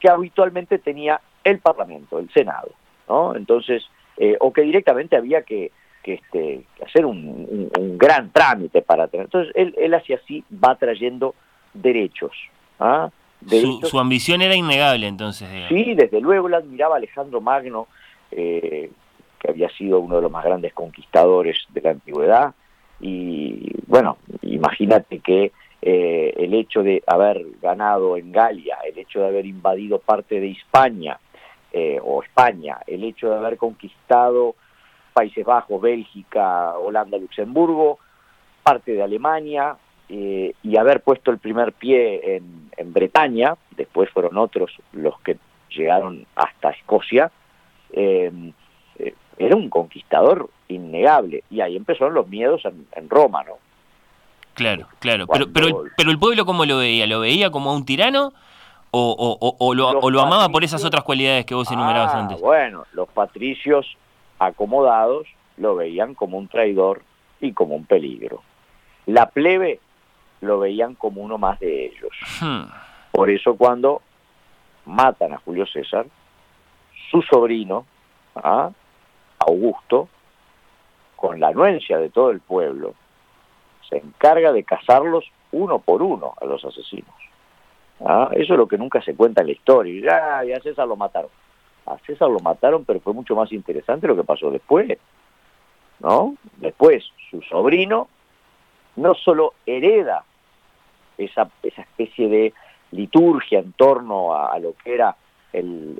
[0.00, 2.70] que habitualmente tenía el Parlamento, el Senado,
[3.08, 3.34] ¿no?
[3.34, 3.84] Entonces,
[4.16, 5.70] eh, o que directamente había que,
[6.04, 7.68] este, hacer un,
[7.98, 9.26] gran trámite para tener.
[9.26, 11.34] Entonces, él, él hacia así va trayendo
[11.74, 12.32] derechos.
[12.78, 13.10] ¿ah?
[13.82, 15.48] Su, ambición era innegable, entonces.
[15.68, 17.86] Sí, desde luego la admiraba Alejandro Magno,
[18.30, 18.90] eh,
[19.48, 22.54] había sido uno de los más grandes conquistadores de la antigüedad.
[23.00, 29.28] Y bueno, imagínate que eh, el hecho de haber ganado en Galia, el hecho de
[29.28, 31.18] haber invadido parte de España
[31.72, 34.54] eh, o España, el hecho de haber conquistado
[35.12, 37.98] Países Bajos, Bélgica, Holanda, Luxemburgo,
[38.62, 39.76] parte de Alemania
[40.08, 45.36] eh, y haber puesto el primer pie en, en, Bretaña, después fueron otros los que
[45.70, 47.30] llegaron hasta Escocia,
[49.38, 53.54] era un conquistador innegable y ahí empezaron los miedos en, en Roma, ¿no?
[54.54, 55.26] Claro, claro.
[55.26, 57.06] Pero, pero, el, pero el pueblo, ¿cómo lo veía?
[57.06, 58.32] ¿Lo veía como un tirano?
[58.90, 62.40] ¿O, lo, amaba por esas otras cualidades que vos enumerabas ah, antes?
[62.40, 63.86] Bueno, los patricios
[64.38, 65.26] acomodados
[65.58, 67.02] lo veían como un traidor
[67.40, 68.42] y como un peligro.
[69.04, 69.80] La plebe
[70.40, 72.12] lo veían como uno más de ellos.
[72.40, 72.64] Hmm.
[73.12, 74.00] Por eso cuando
[74.86, 76.06] matan a Julio César,
[77.10, 77.84] su sobrino,
[78.34, 78.70] ¿ah?
[79.46, 80.08] Augusto,
[81.14, 82.94] con la anuencia de todo el pueblo,
[83.88, 87.14] se encarga de cazarlos uno por uno a los asesinos.
[88.04, 88.28] ¿Ah?
[88.32, 90.02] Eso es lo que nunca se cuenta en la historia.
[90.02, 91.30] Ya, ya a César lo mataron.
[91.86, 94.98] A César lo mataron, pero fue mucho más interesante lo que pasó después.
[96.00, 96.36] ¿No?
[96.56, 98.08] Después, su sobrino
[98.96, 100.24] no solo hereda
[101.16, 102.54] esa, esa especie de
[102.92, 105.16] liturgia en torno a, lo que era
[105.52, 105.96] el,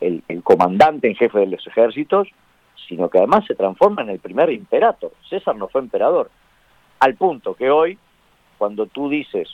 [0.00, 2.28] el, el, comandante en jefe de los ejércitos,
[2.88, 5.12] sino que además se transforma en el primer imperator.
[5.28, 6.30] César no fue emperador,
[7.00, 7.98] al punto que hoy,
[8.58, 9.48] cuando tú dices,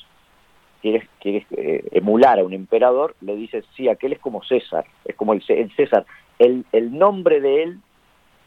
[0.82, 5.14] quieres, quieres eh, emular a un emperador, le dices, sí, aquel es como César, es
[5.14, 5.42] como el,
[5.76, 6.04] César.
[6.38, 7.80] El, el, nombre de él,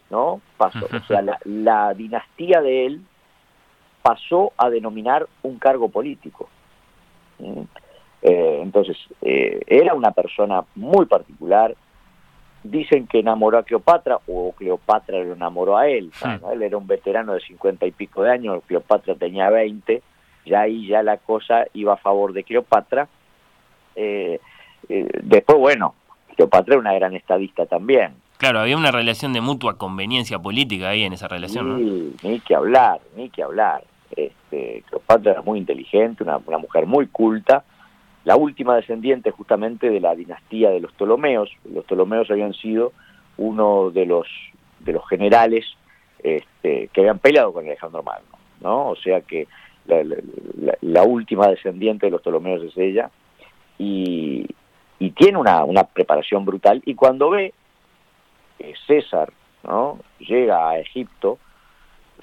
[0.10, 0.42] ¿no?
[0.58, 3.02] Pasó, o sea, la, dinastía de él
[4.02, 6.50] pasó a denominar un cargo político.
[7.40, 7.62] ¿Mm?
[8.22, 11.76] Eh, entonces, eh, era una persona muy particular,
[12.70, 16.12] dicen que enamoró a Cleopatra o Cleopatra lo enamoró a él.
[16.52, 20.02] Él era un veterano de cincuenta y pico de años, Cleopatra tenía veinte,
[20.46, 23.08] ya ahí ya la cosa iba a favor de Cleopatra.
[23.96, 24.40] Eh,
[24.88, 25.96] eh, después, bueno,
[26.36, 28.14] Cleopatra era una gran estadista también.
[28.38, 32.56] Claro, había una relación de mutua conveniencia política ahí en esa relación, sí, Ni que
[32.56, 33.84] hablar, ni que hablar.
[34.16, 37.64] Este, Cleopatra era muy inteligente, una, una mujer muy culta,
[38.30, 41.50] la última descendiente justamente de la dinastía de los Ptolomeos.
[41.74, 42.94] Los Ptolomeos habían sido
[43.38, 44.28] uno de los,
[44.82, 45.66] de los generales
[46.20, 48.90] este, que habían peleado con Alejandro Magno, ¿no?
[48.90, 49.48] O sea que
[49.88, 53.10] la, última descendiente de los Ptolomeos es ella
[53.80, 54.46] y,
[55.00, 57.52] y tiene una, una preparación brutal y cuando ve
[58.60, 59.98] que César ¿no?
[60.20, 61.40] llega a Egipto,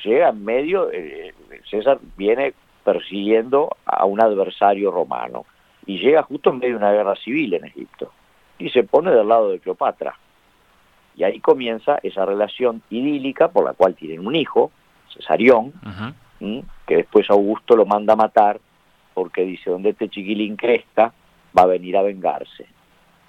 [0.05, 1.35] llega en medio, eh,
[1.69, 2.55] César viene
[2.85, 5.47] persiguiendo a un adversario romano
[5.87, 8.13] y llega justo en medio de una guerra civil en Egipto
[8.59, 10.19] y se pone del lado de Cleopatra.
[11.17, 14.71] Y ahí comienza esa relación idílica por la cual tienen un hijo,
[15.09, 15.73] Cesarión,
[16.87, 18.61] que después Augusto lo manda a matar
[19.15, 21.13] porque dice, donde este chiquilín crezca,
[21.57, 22.67] va a venir a vengarse.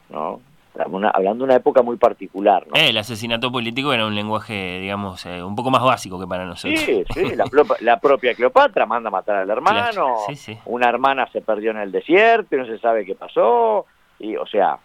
[0.10, 0.42] ¿no?
[0.80, 2.66] Hablando de una época muy particular.
[2.68, 2.76] ¿no?
[2.76, 6.46] Eh, el asesinato político era un lenguaje, digamos, eh, un poco más básico que para
[6.46, 6.80] nosotros.
[6.80, 7.36] Sí, sí,
[7.82, 10.18] la, propia Cleopatra manda a matar al hermano,
[10.66, 13.86] una hermana se perdió en el desierto y no se sabe qué pasó,
[14.20, 14.78] y o sea,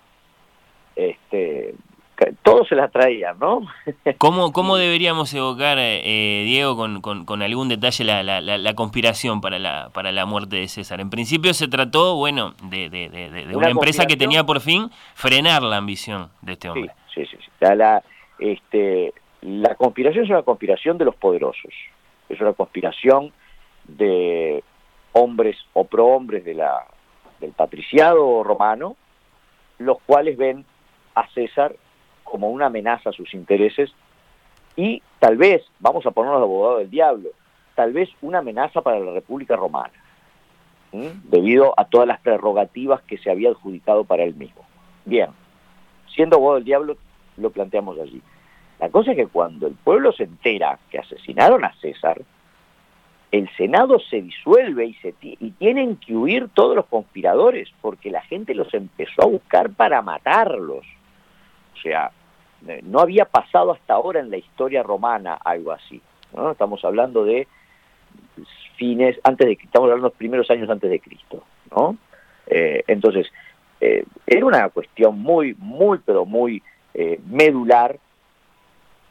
[0.96, 1.74] este
[2.42, 3.62] todos se las traían, ¿no?
[4.18, 9.58] ¿Cómo, cómo deberíamos evocar, eh, Diego, con, con, algún detalle la, la, la, conspiración para
[9.58, 11.00] la, para la muerte de César?
[11.00, 15.62] En principio se trató, bueno, de, de, de, una, empresa que tenía por fin frenar
[15.62, 16.92] la ambición de este hombre.
[17.14, 17.50] Sí, sí, sí.
[17.60, 18.02] La,
[18.38, 19.12] este,
[19.42, 21.72] la conspiración es una conspiración de los poderosos,
[22.28, 23.32] es una conspiración
[23.84, 24.62] de
[25.12, 26.86] hombres o prohombres de la,
[27.40, 28.96] del patriciado romano,
[29.78, 30.64] los cuales ven
[31.14, 31.74] a César
[32.32, 33.92] como una amenaza a sus intereses
[34.74, 37.28] y tal vez, vamos a ponernos de abogado del diablo,
[37.74, 39.92] tal vez una amenaza para la República Romana,
[41.24, 44.62] debido a todas las prerrogativas que se había adjudicado para él mismo.
[45.04, 45.28] Bien,
[46.14, 46.96] siendo abogado del diablo,
[47.36, 48.22] lo planteamos allí.
[48.80, 52.22] La cosa es que cuando el pueblo se entera que asesinaron a César,
[53.30, 58.22] el Senado se disuelve y, se y tienen que huir todos los conspiradores porque la
[58.22, 60.84] gente los empezó a buscar para matarlos.
[61.74, 62.10] O sea,
[62.82, 66.00] no había pasado hasta ahora en la historia romana algo así.
[66.34, 66.52] ¿no?
[66.52, 67.46] Estamos hablando de
[68.76, 71.42] fines, antes de estamos hablando de los primeros años antes de Cristo.
[71.76, 71.96] ¿no?
[72.46, 73.26] Eh, entonces,
[73.80, 76.62] eh, era una cuestión muy, muy, pero muy
[77.26, 77.98] medular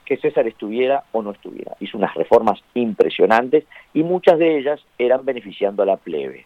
[0.06, 1.76] que César estuviera o no estuviera.
[1.80, 6.46] Hizo unas reformas impresionantes y muchas de ellas eran beneficiando a la plebe.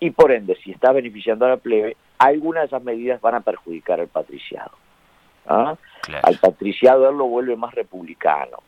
[0.00, 3.40] Y por ende, si está beneficiando a la plebe, algunas de esas medidas van a
[3.40, 4.70] perjudicar al patriciado.
[5.48, 5.76] ¿Ah?
[6.22, 8.58] Al patriciado él lo vuelve más republicano.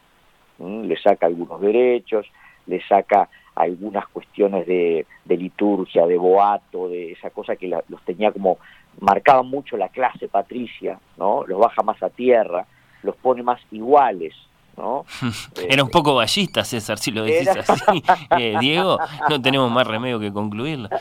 [0.59, 2.27] Le saca algunos derechos,
[2.67, 8.59] le saca algunas cuestiones de, liturgia, de boato, de esa cosa que los tenía como,
[9.01, 11.45] marcaba mucho la clase patricia, ¿no?
[11.47, 12.67] Los baja más a tierra
[13.03, 14.35] los pone más iguales.
[14.77, 15.05] ¿no?
[15.69, 18.03] Era un poco ballista, César, si lo decís así.
[18.39, 20.89] Eh, Diego, no tenemos más remedio que concluirlo.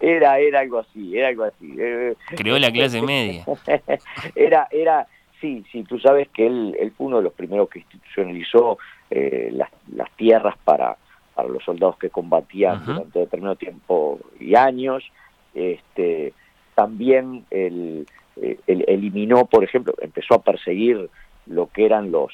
[0.00, 1.74] Era, era algo así, era algo así.
[1.78, 3.44] Eh, Creó la clase media.
[4.34, 5.06] Era, era,
[5.40, 8.78] sí, sí, tú sabes que él, él fue uno de los primeros que institucionalizó
[9.10, 10.96] eh, las, las tierras para,
[11.34, 15.04] para los soldados que combatían durante determinado tiempo y años.
[15.54, 16.32] Este,
[16.74, 18.06] también el
[18.36, 21.10] eh, eliminó, por ejemplo, empezó a perseguir
[21.46, 22.32] lo que eran los,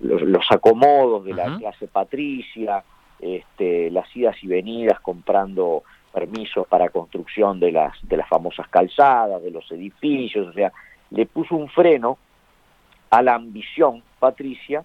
[0.00, 2.82] los, acomodos de la clase patricia,
[3.20, 9.42] este, las idas y venidas comprando permisos para construcción de las, de las famosas calzadas,
[9.42, 10.72] de los edificios, o sea,
[11.10, 12.18] le puso un freno
[13.10, 14.84] a la ambición patricia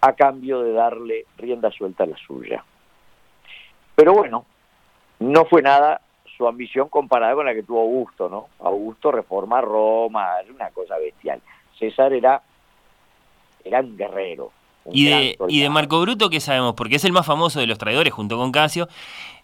[0.00, 2.64] a cambio de darle rienda suelta a la suya.
[3.94, 4.44] Pero bueno,
[5.20, 6.00] no fue nada
[6.36, 8.48] su ambición comparada con la que tuvo Augusto, ¿no?
[8.60, 11.40] Augusto reforma Roma, es una cosa bestial.
[11.78, 12.42] César era,
[13.64, 14.50] era un guerrero.
[14.92, 16.74] ¿Y, de, ¿Y de Marco Bruto qué sabemos?
[16.74, 18.88] Porque es el más famoso de los traidores junto con Casio.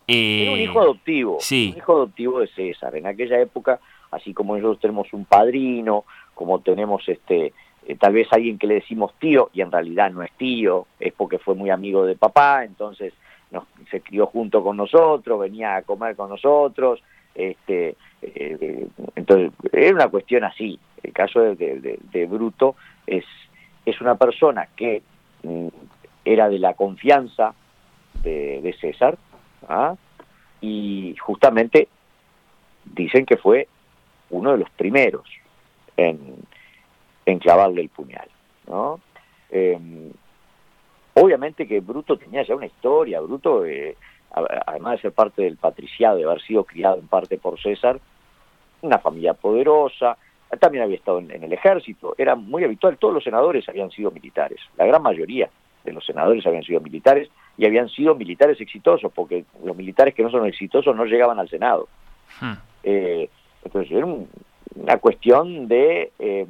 [0.07, 1.70] era un eh, hijo adoptivo, sí.
[1.72, 2.97] un hijo adoptivo de César.
[2.97, 3.80] En aquella época,
[4.11, 7.53] así como nosotros tenemos un padrino, como tenemos este
[7.86, 11.12] eh, tal vez alguien que le decimos tío y en realidad no es tío, es
[11.12, 13.14] porque fue muy amigo de papá, entonces
[13.91, 17.03] se crió junto con nosotros, venía a comer con nosotros,
[17.34, 18.86] este, eh,
[19.16, 20.78] entonces era una cuestión así.
[21.03, 22.76] El caso de, Bruto
[23.07, 23.24] es,
[23.84, 25.03] es una persona que
[26.33, 27.55] era de la confianza
[28.22, 29.18] de, César,
[29.68, 29.95] ¿ah?
[30.61, 31.89] y justamente
[32.85, 33.68] dicen que fue
[34.31, 35.24] uno de los primeros
[35.97, 36.37] en,
[37.26, 38.28] en clavarle el puñal.
[38.66, 39.01] ¿no?
[39.51, 40.12] Em,
[41.14, 43.97] Obviamente que Bruto tenía ya una historia, Bruto, eh,
[44.66, 48.01] además de ser parte del patriciado, de haber sido criado en parte por César,
[48.83, 50.16] una familia poderosa,
[50.59, 54.61] también había estado en, el ejército, era muy habitual, todos los senadores habían sido militares,
[54.76, 55.51] la gran mayoría
[55.85, 60.22] de los senadores habían sido militares y habían sido militares exitosos, porque los militares que
[60.22, 61.89] no son exitosos no llegaban al Senado.
[62.41, 62.55] Hmm.
[62.83, 63.28] Eh,
[63.64, 66.12] entonces era una cuestión de...
[66.18, 66.47] Eh,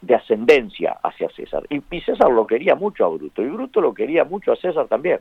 [0.00, 1.64] de ascendencia hacia César.
[1.68, 5.20] Y, César lo quería mucho a Bruto, y Bruto lo quería mucho a César también.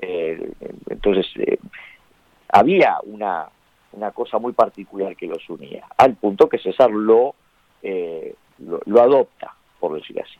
[0.00, 0.52] Eh,
[0.90, 1.58] entonces, eh,
[2.48, 3.48] había una,
[3.92, 7.34] una cosa muy particular que los unía, al punto que César lo,
[7.82, 10.38] eh, lo, adopta, por decir así.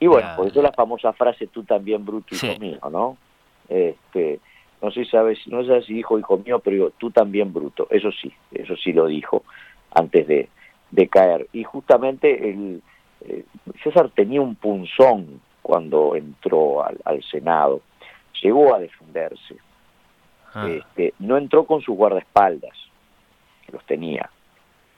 [0.00, 3.16] Y bueno, por eso la famosa frase, tú también, Bruto, hijo mío, ¿no?
[3.68, 4.40] Este,
[4.82, 7.86] no sé, sabes, no sé si dijo hijo mío, pero digo, tú también, Bruto.
[7.90, 9.44] Eso sí, eso sí lo dijo
[9.94, 10.48] antes de,
[10.90, 11.46] de caer.
[11.52, 12.82] Y justamente el,
[13.20, 13.44] eh,
[13.82, 17.80] César tenía un punzón cuando entró al, Senado,
[18.42, 19.56] llegó a defenderse.
[20.54, 20.68] Ah.
[20.68, 22.76] Este, no entró con sus guardaespaldas,
[23.66, 24.30] que los tenía,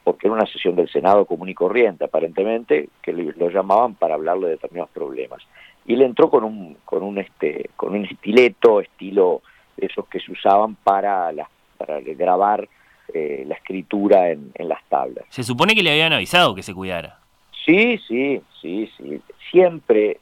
[0.05, 4.47] porque era una sesión del Senado común y corriente, aparentemente, que lo llamaban para hablarle
[4.47, 5.43] de determinados problemas.
[5.87, 9.43] Y él entró con un, con un, este, con un estileto, estilo
[9.77, 12.69] de esos que se usaban para, las, para grabar
[13.13, 15.25] eh, la escritura en, en, las tablas.
[15.29, 17.19] Se supone que le habían avisado que se cuidara.
[17.65, 19.21] Sí, sí, sí, sí.
[19.51, 20.19] Siempre,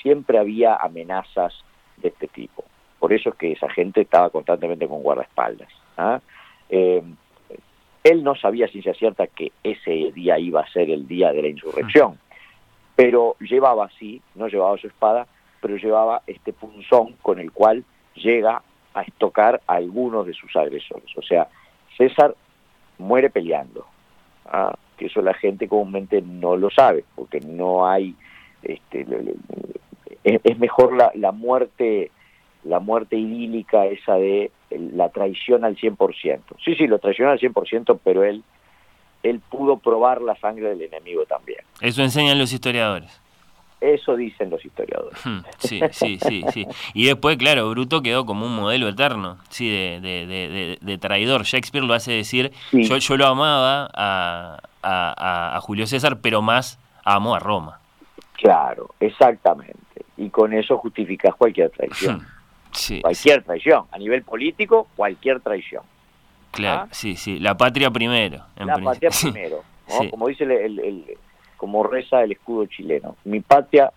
[0.00, 1.54] siempre había amenazas
[1.96, 2.64] de este tipo.
[2.98, 5.68] Por eso es que esa gente estaba constantemente con guardaespaldas.
[5.96, 6.20] ¿ah?
[6.68, 7.02] Eh,
[8.04, 11.42] él no sabía si se cierta que ese día iba a ser el día de
[11.42, 12.18] la insurrección,
[12.96, 15.26] pero llevaba así, no llevaba su espada,
[15.60, 17.84] pero llevaba este punzón con el cual
[18.14, 18.62] llega
[18.94, 21.10] a estocar a algunos de sus agresores.
[21.16, 21.48] O sea,
[21.96, 22.34] César
[22.98, 23.86] muere peleando.
[24.46, 24.74] ¿ah?
[24.96, 28.14] Que eso la gente comúnmente no lo sabe, porque no hay...
[28.62, 29.06] Este,
[30.24, 32.10] es, mejor la, la muerte
[32.64, 36.40] la muerte idílica esa de la traición al 100%.
[36.64, 38.42] Sí, sí, lo traicionó al 100%, pero él,
[39.22, 41.60] él pudo probar la sangre del enemigo también.
[41.80, 43.20] Eso enseñan los historiadores.
[43.80, 45.18] Eso dicen los historiadores.
[45.58, 46.66] Sí, sí, sí, sí.
[46.94, 51.44] Y después, claro, Bruto quedó como un modelo eterno, sí, de, de, de, traidor.
[51.44, 56.78] Shakespeare lo hace decir, yo, yo lo amaba a, a, a, Julio César, pero más
[57.04, 57.80] amo a Roma.
[58.34, 59.76] Claro, exactamente.
[60.16, 62.26] Y con eso justificas cualquier traición.
[63.02, 65.82] Cualquier traición, a nivel político, cualquier traición.
[66.50, 66.88] Claro, ¿Ah?
[66.90, 68.44] sí, sí, la patria primero.
[68.56, 69.62] la patria primero,
[70.10, 71.16] como dice el,
[71.56, 73.92] como reza el escudo chileno, mi patria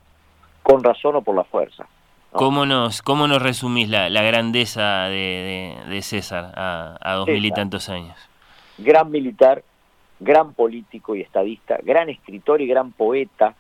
[0.62, 1.88] con razón o por la fuerza.
[2.32, 7.46] ¿Cómo, nos, ¿Cómo nos resumís la, la grandeza de, de, César a, a dos mil
[7.46, 8.18] y tantos años?
[8.80, 9.64] Gran militar,
[10.20, 13.54] gran político y estadista, gran escritor y gran poeta,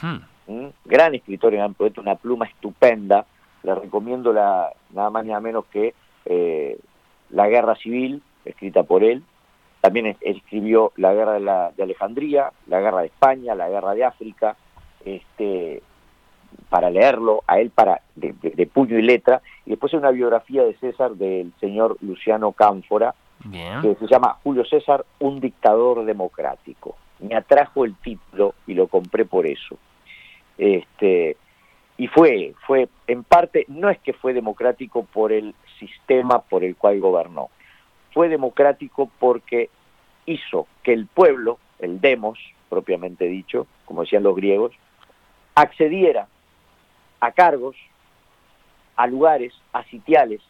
[0.00, 0.66] hmm.
[0.86, 3.26] gran escritor y gran poeta, una pluma estupenda,
[3.62, 5.94] le recomiendo la, nada más ni nada menos que
[6.24, 6.78] eh,
[7.30, 9.22] La Guerra Civil, escrita por él.
[9.80, 14.04] También escribió La Guerra de, la, de, Alejandría, La Guerra de España, La Guerra de
[14.04, 14.56] África,
[15.04, 15.82] este,
[16.68, 19.40] para leerlo, a él para de, puño y letra.
[19.66, 23.14] Y después hay una biografía de César del señor Luciano Cánfora,
[23.82, 26.96] que se llama Julio César, un dictador democrático.
[27.20, 29.76] Me atrajo el título y lo compré por eso.
[30.56, 31.36] Este,
[31.98, 36.76] y fue, fue en parte, no es que fue democrático por el sistema por el
[36.76, 37.50] cual gobernó,
[38.14, 39.68] fue democrático porque
[40.24, 42.38] hizo que el pueblo, el demos
[42.70, 44.72] propiamente dicho, como decían los griegos,
[45.56, 46.28] accediera
[47.20, 47.76] a cargos,
[48.96, 50.40] a lugares, a sitiales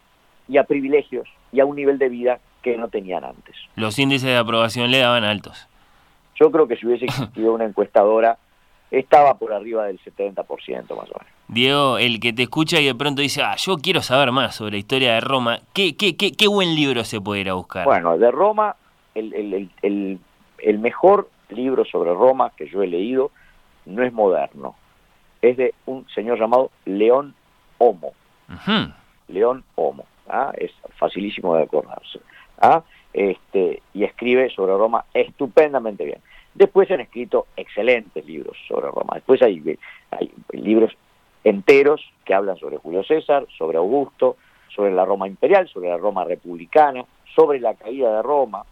[0.49, 3.57] y a privilegios y a un nivel de vida que no tenían antes.
[3.75, 5.67] Los índices de aprobación le daban altos.
[6.35, 8.37] Yo creo que si hubiese existido una encuestadora
[8.91, 10.45] estaba por arriba del 70%
[10.97, 11.38] más o menos.
[11.49, 14.73] Diego, el que te escucha y de pronto dice, ah, yo quiero saber más sobre
[14.73, 17.87] la historia de Roma, ¿qué, qué, qué, qué buen libro se puede ir a buscar?
[17.87, 18.77] Bueno, de Roma,
[19.15, 20.19] el, el, el,
[20.59, 23.31] el, mejor libro sobre Roma que yo he leído
[23.87, 24.77] no es moderno,
[25.41, 27.35] es de un señor llamado León
[27.79, 28.13] Homo.
[29.29, 30.53] León Homo, ¿ah?
[30.55, 32.21] es facilísimo de acordarse.
[32.61, 32.83] ¿ah?
[33.15, 36.19] Este, y escribe sobre Roma estupendamente bien.
[36.53, 39.15] Después han escrito excelentes libros sobre Roma.
[39.15, 39.79] Después hay,
[40.11, 40.93] hay libros
[41.49, 44.37] enteros que hablan sobre Julio César, sobre Augusto,
[44.75, 48.65] sobre la Roma imperial, sobre la Roma republicana, sobre la caída de Roma,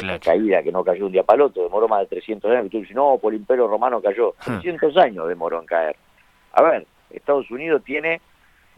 [0.00, 2.66] la caída que no cayó un día para el otro, demoró más de 300 años,
[2.66, 5.96] y tú dices, no, por el imperio romano cayó, 300 años demoró en caer.
[6.52, 8.20] A ver, Estados Unidos tiene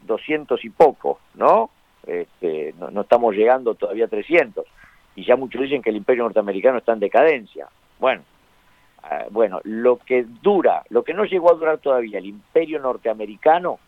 [0.03, 1.71] 200 y poco, ¿no?
[2.07, 4.65] Este, no, no estamos llegando todavía a 300,
[5.17, 7.69] y ya muchos dicen que el imperio norteamericano está en decadencia.
[7.99, 8.34] Bueno, Ah,
[9.31, 13.79] bueno, lo que dura, lo que no llegó a durar todavía el imperio norteamericano,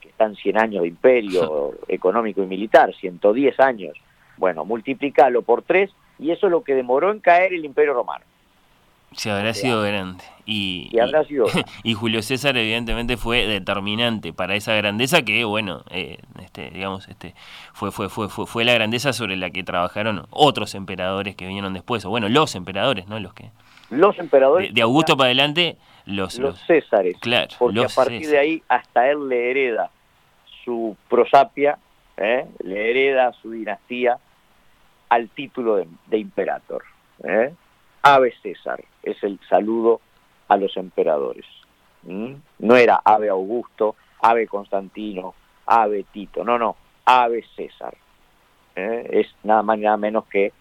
[0.00, 3.96] que están 100 años de imperio económico y militar, 110 años,
[4.36, 8.24] bueno, multiplicalo por 3 y eso es lo que demoró en caer el imperio romano.
[9.12, 10.24] Se habrá sido grande.
[10.44, 10.90] Y,
[11.26, 11.46] sido
[11.84, 17.34] y, Julio César evidentemente fue determinante para esa grandeza que, bueno, eh, este, digamos, este,
[17.72, 21.72] fue, fue, fue, fue, fue la grandeza sobre la que trabajaron otros emperadores que vinieron
[21.72, 23.20] después, o bueno, los emperadores, ¿no?
[23.20, 23.52] Los que
[23.98, 24.72] los emperadores...
[24.74, 25.76] De, Augusto para adelante,
[26.06, 27.16] los, los, Césares.
[27.18, 29.90] Claro, porque a partir de ahí hasta él le hereda
[30.64, 31.78] su prosapia,
[32.16, 32.46] ¿eh?
[32.62, 34.18] le hereda su dinastía
[35.08, 36.84] al título de, de imperator.
[37.22, 37.52] ¿eh?
[38.02, 40.00] Ave César es el saludo
[40.48, 41.46] a los emperadores.
[42.06, 45.34] No era Ave Augusto, Ave Constantino,
[45.66, 47.96] Ave Tito, no, no, Ave César.
[48.76, 49.08] ¿eh?
[49.10, 50.52] Es nada más nada menos que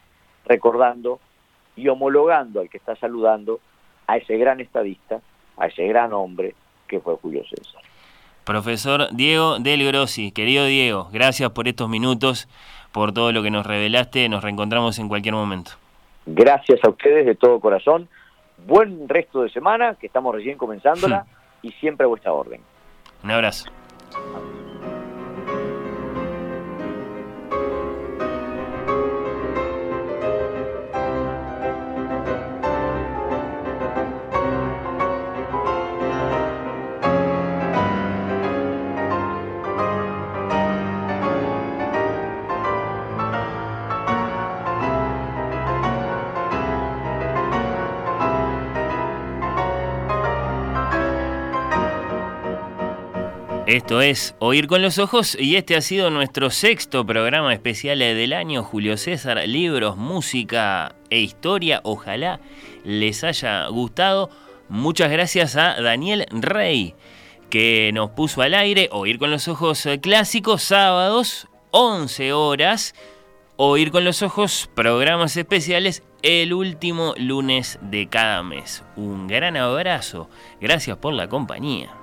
[0.45, 1.19] recordando
[1.76, 3.59] y homologando al que está saludando
[4.07, 5.21] a ese gran estadista,
[5.57, 6.55] a ese gran hombre
[6.88, 7.82] que fue Julio César.
[8.43, 12.49] Profesor Diego Del Grossi, querido Diego, gracias por estos minutos,
[12.91, 15.71] por todo lo que nos revelaste, nos reencontramos en cualquier momento.
[16.26, 18.07] Gracias a ustedes de todo corazón,
[18.65, 21.26] buen resto de semana, que estamos recién comenzándola,
[21.61, 22.61] y siempre a vuestra orden.
[23.24, 23.65] Un abrazo.
[53.74, 58.34] Esto es Oír con los Ojos y este ha sido nuestro sexto programa especial del
[58.34, 58.61] año.
[58.61, 61.82] Julio César, libros, música e historia.
[61.84, 62.39] Ojalá
[62.84, 64.30] les haya gustado.
[64.69, 66.93] Muchas gracias a Daniel Rey
[67.49, 72.93] que nos puso al aire Oír con los Ojos clásicos sábados 11 horas.
[73.55, 78.84] Oír con los Ojos programas especiales el último lunes de cada mes.
[78.95, 80.30] Un gran abrazo.
[80.61, 82.02] Gracias por la compañía.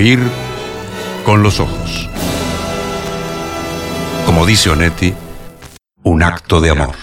[0.00, 0.18] Oír
[1.26, 2.08] con los ojos.
[4.24, 5.12] Como dice Onetti,
[6.04, 6.94] un acto de amor.